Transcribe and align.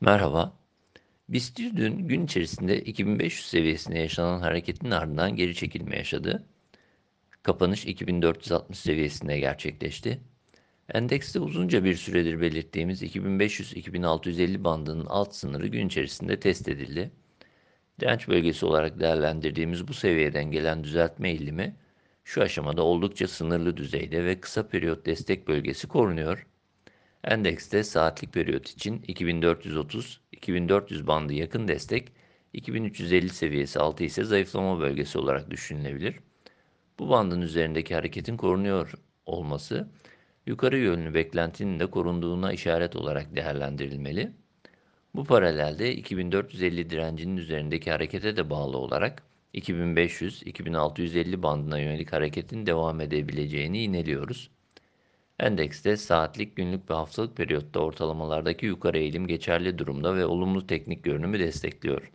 Merhaba. 0.00 0.52
BIST 1.28 1.58
100 1.60 1.76
dün 1.76 2.08
gün 2.08 2.24
içerisinde 2.24 2.80
2500 2.80 3.46
seviyesinde 3.46 3.98
yaşanan 3.98 4.40
hareketin 4.40 4.90
ardından 4.90 5.36
geri 5.36 5.54
çekilme 5.54 5.96
yaşadı. 5.96 6.46
Kapanış 7.42 7.86
2460 7.86 8.78
seviyesinde 8.78 9.38
gerçekleşti. 9.38 10.20
Endekste 10.94 11.40
uzunca 11.40 11.84
bir 11.84 11.94
süredir 11.94 12.40
belirttiğimiz 12.40 13.02
2500-2650 13.02 14.64
bandının 14.64 15.06
alt 15.06 15.34
sınırı 15.34 15.66
gün 15.66 15.86
içerisinde 15.86 16.40
test 16.40 16.68
edildi. 16.68 17.10
Direnç 18.00 18.28
bölgesi 18.28 18.66
olarak 18.66 19.00
değerlendirdiğimiz 19.00 19.88
bu 19.88 19.94
seviyeden 19.94 20.50
gelen 20.50 20.84
düzeltme 20.84 21.30
eğilimi 21.30 21.76
şu 22.24 22.42
aşamada 22.42 22.82
oldukça 22.82 23.28
sınırlı 23.28 23.76
düzeyde 23.76 24.24
ve 24.24 24.40
kısa 24.40 24.68
periyot 24.68 25.06
destek 25.06 25.48
bölgesi 25.48 25.88
korunuyor. 25.88 26.46
Endekste 27.24 27.84
saatlik 27.84 28.32
periyot 28.32 28.68
için 28.68 28.98
2430-2400 28.98 31.06
bandı 31.06 31.32
yakın 31.32 31.68
destek, 31.68 32.12
2350 32.52 33.28
seviyesi 33.28 33.78
altı 33.78 34.04
ise 34.04 34.24
zayıflama 34.24 34.80
bölgesi 34.80 35.18
olarak 35.18 35.50
düşünülebilir. 35.50 36.16
Bu 36.98 37.10
bandın 37.10 37.40
üzerindeki 37.40 37.94
hareketin 37.94 38.36
korunuyor 38.36 38.92
olması, 39.26 39.88
yukarı 40.46 40.78
yönlü 40.78 41.14
beklentinin 41.14 41.80
de 41.80 41.86
korunduğuna 41.86 42.52
işaret 42.52 42.96
olarak 42.96 43.36
değerlendirilmeli. 43.36 44.32
Bu 45.14 45.24
paralelde 45.24 45.94
2450 45.94 46.90
direncinin 46.90 47.36
üzerindeki 47.36 47.90
harekete 47.90 48.36
de 48.36 48.50
bağlı 48.50 48.78
olarak 48.78 49.22
2500-2650 49.54 51.42
bandına 51.42 51.78
yönelik 51.78 52.12
hareketin 52.12 52.66
devam 52.66 53.00
edebileceğini 53.00 53.82
ineliyoruz. 53.82 54.50
Endekste 55.40 55.96
saatlik, 55.96 56.56
günlük 56.56 56.90
ve 56.90 56.94
haftalık 56.94 57.36
periyotta 57.36 57.80
ortalamalardaki 57.80 58.66
yukarı 58.66 58.98
eğilim 58.98 59.26
geçerli 59.26 59.78
durumda 59.78 60.16
ve 60.16 60.26
olumlu 60.26 60.66
teknik 60.66 61.04
görünümü 61.04 61.38
destekliyor. 61.38 62.12